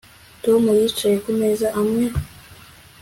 [0.43, 2.05] Tom yicaye ku meza amwe